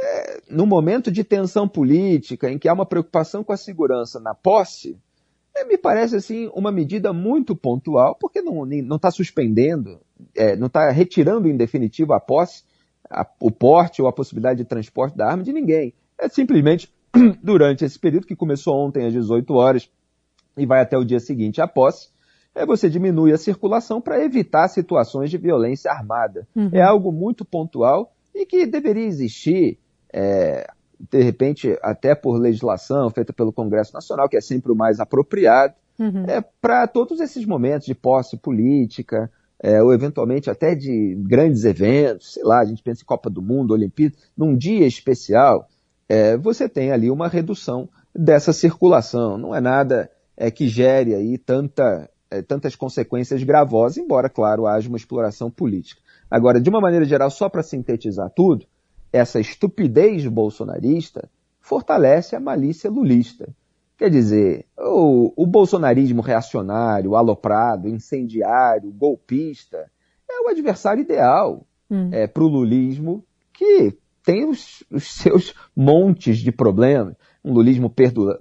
é, 0.00 0.42
no 0.50 0.66
momento 0.66 1.10
de 1.10 1.24
tensão 1.24 1.66
política, 1.66 2.50
em 2.50 2.58
que 2.58 2.68
há 2.68 2.74
uma 2.74 2.86
preocupação 2.86 3.42
com 3.42 3.52
a 3.52 3.56
segurança 3.56 4.20
na 4.20 4.34
posse, 4.34 4.98
é, 5.56 5.64
me 5.64 5.78
parece 5.78 6.16
assim 6.16 6.50
uma 6.54 6.70
medida 6.70 7.12
muito 7.12 7.56
pontual, 7.56 8.16
porque 8.20 8.42
não 8.42 8.96
está 8.96 9.10
suspendendo, 9.10 10.00
é, 10.36 10.56
não 10.56 10.66
está 10.66 10.90
retirando 10.90 11.48
em 11.48 11.56
definitivo 11.56 12.12
a 12.12 12.20
posse, 12.20 12.64
a, 13.08 13.26
o 13.40 13.50
porte 13.50 14.02
ou 14.02 14.08
a 14.08 14.12
possibilidade 14.12 14.58
de 14.58 14.68
transporte 14.68 15.16
da 15.16 15.26
arma 15.26 15.42
de 15.42 15.52
ninguém. 15.52 15.94
É 16.18 16.28
simplesmente 16.28 16.92
durante 17.42 17.84
esse 17.84 17.98
período 17.98 18.26
que 18.26 18.36
começou 18.36 18.74
ontem 18.74 19.06
às 19.06 19.12
18 19.12 19.54
horas 19.54 19.90
e 20.56 20.66
vai 20.66 20.82
até 20.82 20.98
o 20.98 21.04
dia 21.04 21.20
seguinte 21.20 21.60
a 21.60 21.66
posse, 21.68 22.08
é 22.54 22.64
você 22.64 22.88
diminui 22.88 23.32
a 23.32 23.38
circulação 23.38 24.00
para 24.00 24.22
evitar 24.22 24.68
situações 24.68 25.30
de 25.30 25.38
violência 25.38 25.90
armada. 25.90 26.46
Uhum. 26.54 26.70
É 26.72 26.82
algo 26.82 27.10
muito 27.10 27.44
pontual 27.44 28.12
e 28.34 28.46
que 28.46 28.66
deveria 28.66 29.06
existir, 29.06 29.78
é, 30.12 30.66
de 31.10 31.22
repente, 31.22 31.76
até 31.82 32.14
por 32.14 32.38
legislação 32.38 33.10
feita 33.10 33.32
pelo 33.32 33.52
Congresso 33.52 33.92
Nacional, 33.92 34.28
que 34.28 34.36
é 34.36 34.40
sempre 34.40 34.72
o 34.72 34.76
mais 34.76 35.00
apropriado, 35.00 35.74
uhum. 35.98 36.24
é, 36.28 36.42
para 36.60 36.86
todos 36.86 37.20
esses 37.20 37.44
momentos 37.44 37.86
de 37.86 37.94
posse 37.94 38.36
política, 38.36 39.30
é, 39.60 39.82
ou 39.82 39.94
eventualmente 39.94 40.50
até 40.50 40.74
de 40.74 41.16
grandes 41.26 41.64
eventos, 41.64 42.34
sei 42.34 42.44
lá, 42.44 42.60
a 42.60 42.64
gente 42.64 42.82
pensa 42.82 43.02
em 43.02 43.06
Copa 43.06 43.30
do 43.30 43.40
Mundo, 43.40 43.72
Olimpíada, 43.72 44.14
num 44.36 44.56
dia 44.56 44.86
especial, 44.86 45.68
é, 46.08 46.36
você 46.36 46.68
tem 46.68 46.92
ali 46.92 47.10
uma 47.10 47.28
redução 47.28 47.88
dessa 48.14 48.52
circulação. 48.52 49.38
Não 49.38 49.54
é 49.54 49.60
nada 49.60 50.10
é, 50.36 50.50
que 50.50 50.68
gere 50.68 51.14
aí 51.14 51.38
tanta, 51.38 52.10
tantas 52.42 52.74
consequências 52.76 53.42
gravosas, 53.42 53.98
embora, 53.98 54.28
claro, 54.28 54.66
haja 54.66 54.88
uma 54.88 54.96
exploração 54.96 55.50
política. 55.50 56.00
Agora, 56.30 56.60
de 56.60 56.68
uma 56.68 56.80
maneira 56.80 57.04
geral, 57.04 57.30
só 57.30 57.48
para 57.48 57.62
sintetizar 57.62 58.30
tudo, 58.34 58.66
essa 59.12 59.38
estupidez 59.38 60.26
bolsonarista 60.26 61.28
fortalece 61.60 62.34
a 62.34 62.40
malícia 62.40 62.90
lulista. 62.90 63.48
Quer 63.96 64.10
dizer, 64.10 64.66
o, 64.76 65.32
o 65.36 65.46
bolsonarismo 65.46 66.20
reacionário, 66.20 67.14
aloprado, 67.14 67.88
incendiário, 67.88 68.90
golpista, 68.90 69.88
é 70.28 70.40
o 70.40 70.48
adversário 70.48 71.02
ideal 71.02 71.64
hum. 71.90 72.10
é, 72.12 72.26
para 72.26 72.42
o 72.42 72.48
lulismo, 72.48 73.24
que 73.52 73.96
tem 74.24 74.48
os, 74.48 74.82
os, 74.90 75.04
seus 75.14 75.54
montes 75.76 76.38
de 76.38 76.50
problemas. 76.50 77.14
Um 77.44 77.52
lulismo 77.52 77.92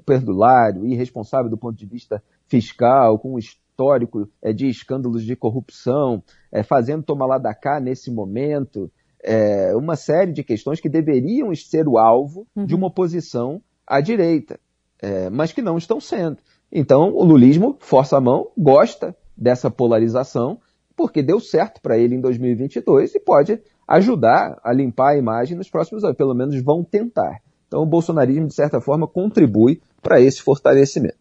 perdulário, 0.05 0.85
irresponsável 0.85 1.49
do 1.49 1.57
ponto 1.57 1.77
de 1.77 1.85
vista 1.85 2.23
fiscal, 2.47 3.19
com 3.19 3.35
um 3.35 3.39
histórico 3.73 4.29
é, 4.41 4.53
de 4.53 4.67
escândalos 4.67 5.23
de 5.23 5.35
corrupção, 5.35 6.23
é, 6.51 6.63
fazendo 6.63 7.03
tomar 7.03 7.25
lá 7.25 7.37
da 7.37 7.53
cá 7.53 7.79
nesse 7.79 8.11
momento, 8.11 8.91
é, 9.23 9.75
uma 9.75 9.95
série 9.95 10.31
de 10.31 10.43
questões 10.43 10.79
que 10.79 10.89
deveriam 10.89 11.53
ser 11.55 11.87
o 11.87 11.97
alvo 11.97 12.47
uhum. 12.55 12.65
de 12.65 12.75
uma 12.75 12.87
oposição 12.87 13.61
à 13.85 13.99
direita 13.99 14.59
é, 15.03 15.29
mas 15.29 15.51
que 15.51 15.61
não 15.61 15.77
estão 15.77 15.99
sendo. 15.99 16.37
Então, 16.71 17.13
o 17.13 17.25
lulismo 17.25 17.75
força 17.81 18.17
a 18.17 18.21
mão, 18.21 18.47
gosta 18.57 19.13
dessa 19.35 19.69
polarização, 19.69 20.59
porque 20.95 21.21
deu 21.21 21.41
certo 21.41 21.81
para 21.81 21.97
ele 21.97 22.15
em 22.15 22.21
2022 22.21 23.13
e 23.15 23.19
pode 23.19 23.59
ajudar 23.85 24.57
a 24.63 24.71
limpar 24.71 25.09
a 25.11 25.17
imagem 25.17 25.57
nos 25.57 25.69
próximos 25.69 26.05
anos, 26.05 26.15
pelo 26.15 26.33
menos 26.33 26.59
vão 26.63 26.85
tentar. 26.85 27.41
Então, 27.67 27.83
o 27.83 27.85
bolsonarismo, 27.85 28.47
de 28.47 28.55
certa 28.55 28.79
forma, 28.79 29.05
contribui 29.05 29.81
para 30.01 30.21
esse 30.21 30.41
fortalecimento. 30.41 31.17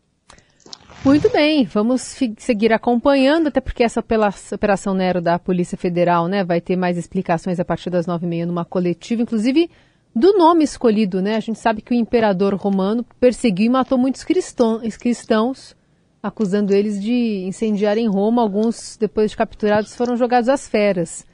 Muito 1.05 1.29
bem, 1.31 1.65
vamos 1.65 2.17
seguir 2.39 2.73
acompanhando, 2.73 3.49
até 3.49 3.61
porque 3.61 3.83
essa 3.83 3.99
operação 3.99 4.95
Nero 4.95 5.21
da 5.21 5.37
Polícia 5.37 5.77
Federal 5.77 6.29
né, 6.29 6.45
vai 6.45 6.61
ter 6.61 6.77
mais 6.77 6.97
explicações 6.97 7.59
a 7.59 7.65
partir 7.65 7.91
das 7.91 8.07
nove 8.07 8.25
e 8.25 8.29
meia 8.29 8.47
numa 8.47 8.65
coletiva, 8.65 9.21
inclusive 9.21 9.69
do 10.15 10.39
nome 10.39 10.63
escolhido, 10.63 11.21
né? 11.21 11.35
A 11.35 11.41
gente 11.41 11.59
sabe 11.59 11.83
que 11.83 11.93
o 11.93 11.97
imperador 11.97 12.55
romano 12.55 13.05
perseguiu 13.19 13.67
e 13.67 13.69
matou 13.69 13.99
muitos 13.99 14.23
cristãos, 14.23 15.75
acusando 16.23 16.73
eles 16.73 17.03
de 17.03 17.47
incendiarem 17.49 18.07
Roma. 18.07 18.41
Alguns, 18.41 18.97
depois 18.97 19.33
de 19.33 19.37
capturados, 19.37 19.97
foram 19.97 20.17
jogados 20.17 20.49
às 20.49 20.69
feras. 20.69 21.27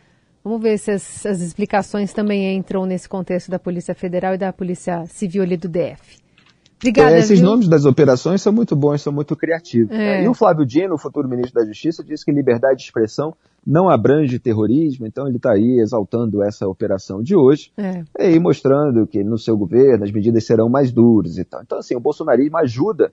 Vamos 0.43 0.63
ver 0.63 0.79
se 0.79 0.93
as, 0.93 1.27
as 1.27 1.41
explicações 1.41 2.15
também 2.15 2.57
entram 2.57 2.87
nesse 2.87 3.07
contexto 3.07 3.51
da 3.51 3.59
Polícia 3.59 3.95
Federal 3.95 4.33
e 4.33 4.39
da 4.39 4.51
Polícia 4.51 5.05
Civil 5.07 5.43
ali 5.43 5.59
do 5.59 5.69
DF. 5.69 6.28
Obrigada, 6.79 7.17
é, 7.17 7.19
esses 7.19 7.41
viu? 7.41 7.49
nomes 7.49 7.69
das 7.69 7.85
operações 7.85 8.41
são 8.41 8.53
muito 8.53 8.77
bons, 8.77 9.03
são 9.03 9.13
muito 9.13 9.35
criativos. 9.35 9.91
É. 9.91 10.23
E 10.23 10.29
o 10.29 10.35
Flávio 10.35 10.65
Dino, 10.65 10.95
o 10.95 10.99
futuro 10.99 11.29
ministro 11.29 11.61
da 11.61 11.67
Justiça, 11.67 12.05
disse 12.05 12.25
que 12.25 12.31
liberdade 12.31 12.79
de 12.79 12.85
expressão 12.85 13.35
não 13.67 13.91
abrange 13.91 14.39
terrorismo, 14.39 15.07
então 15.07 15.27
ele 15.27 15.37
está 15.37 15.53
aí 15.53 15.81
exaltando 15.81 16.43
essa 16.43 16.69
operação 16.69 17.21
de 17.21 17.37
hoje 17.37 17.73
é. 17.77 18.33
e 18.33 18.39
mostrando 18.39 19.07
que 19.07 19.25
no 19.25 19.37
seu 19.37 19.57
governo 19.59 20.05
as 20.05 20.13
medidas 20.13 20.47
serão 20.47 20.69
mais 20.69 20.93
duras 20.93 21.37
e 21.37 21.45
tal. 21.45 21.63
Então, 21.63 21.79
assim, 21.79 21.97
o 21.97 22.01
bolsonarismo 22.01 22.57
ajuda, 22.57 23.13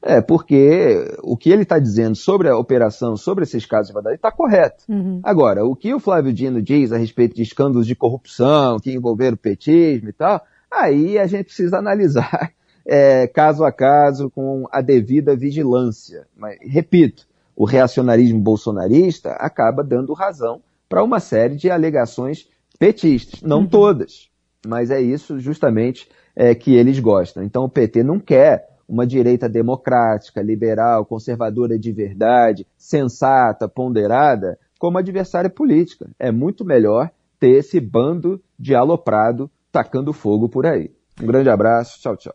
é, 0.00 0.20
porque 0.20 1.16
o 1.22 1.36
que 1.36 1.50
ele 1.50 1.62
está 1.62 1.80
dizendo 1.80 2.14
sobre 2.14 2.48
a 2.48 2.56
operação, 2.56 3.16
sobre 3.16 3.42
esses 3.42 3.66
casos 3.66 3.88
de 3.88 3.92
vandalismo, 3.92 4.20
está 4.20 4.30
correto. 4.30 4.84
Uhum. 4.88 5.20
Agora, 5.24 5.64
o 5.66 5.74
que 5.74 5.92
o 5.92 6.00
Flávio 6.00 6.32
Dino 6.32 6.62
diz 6.62 6.92
a 6.92 6.96
respeito 6.96 7.34
de 7.34 7.42
escândalos 7.42 7.86
de 7.86 7.96
corrupção 7.96 8.78
que 8.78 8.92
envolveram 8.92 9.34
o 9.34 9.38
petismo 9.38 10.08
e 10.08 10.12
tal, 10.12 10.40
aí 10.72 11.18
a 11.18 11.26
gente 11.26 11.46
precisa 11.46 11.76
analisar 11.76 12.52
é, 12.86 13.26
caso 13.26 13.64
a 13.64 13.72
caso 13.72 14.30
com 14.30 14.66
a 14.70 14.80
devida 14.80 15.36
vigilância. 15.36 16.26
Mas, 16.36 16.58
repito, 16.62 17.26
o 17.56 17.64
reacionarismo 17.64 18.40
bolsonarista 18.40 19.32
acaba 19.32 19.84
dando 19.84 20.14
razão 20.14 20.62
para 20.88 21.04
uma 21.04 21.20
série 21.20 21.56
de 21.56 21.70
alegações 21.70 22.48
petistas. 22.78 23.42
Não 23.42 23.60
uhum. 23.60 23.66
todas, 23.68 24.30
mas 24.66 24.90
é 24.90 25.00
isso 25.00 25.38
justamente 25.38 26.08
é, 26.34 26.54
que 26.54 26.74
eles 26.74 26.98
gostam. 26.98 27.42
Então 27.42 27.64
o 27.64 27.68
PT 27.68 28.02
não 28.02 28.18
quer 28.18 28.68
uma 28.88 29.06
direita 29.06 29.48
democrática, 29.48 30.42
liberal, 30.42 31.06
conservadora 31.06 31.78
de 31.78 31.92
verdade, 31.92 32.66
sensata, 32.76 33.68
ponderada, 33.68 34.58
como 34.78 34.98
adversária 34.98 35.48
política. 35.48 36.10
É 36.18 36.32
muito 36.32 36.64
melhor 36.64 37.10
ter 37.38 37.50
esse 37.50 37.78
bando 37.78 38.42
de 38.58 38.74
aloprado 38.74 39.50
tacando 39.70 40.12
fogo 40.12 40.48
por 40.48 40.66
aí. 40.66 40.90
Um 41.22 41.26
grande 41.26 41.50
abraço, 41.50 42.00
tchau, 42.00 42.16
tchau. 42.16 42.34